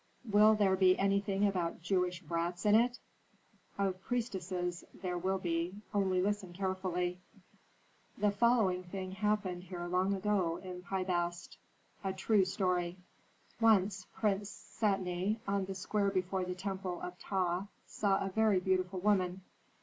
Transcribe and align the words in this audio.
"Will 0.27 0.55
there 0.55 0.75
be 0.75 0.97
anything 0.97 1.45
about 1.45 1.83
Jewish 1.83 2.21
brats 2.23 2.65
in 2.65 2.73
it?" 2.73 2.97
"Of 3.77 4.01
priestesses 4.01 4.83
there 4.95 5.19
will 5.19 5.37
be; 5.37 5.75
only 5.93 6.23
listen 6.23 6.53
carefully. 6.53 7.19
"The 8.17 8.31
following 8.31 8.81
thing 8.81 9.11
happened 9.11 9.65
here 9.65 9.85
long 9.85 10.15
ago, 10.15 10.55
in 10.57 10.81
Pi 10.81 11.03
Bast: 11.03 11.55
A 12.03 12.13
true 12.13 12.45
story. 12.45 12.97
"Once 13.59 14.07
Prince 14.15 14.49
Satni, 14.49 15.37
on 15.47 15.65
the 15.65 15.75
square 15.75 16.09
before 16.09 16.45
the 16.45 16.55
temple 16.55 16.99
of 17.01 17.19
Ptah, 17.19 17.67
saw 17.85 18.25
a 18.25 18.29
very 18.31 18.59
beautiful 18.59 18.99
woman. 19.01 19.41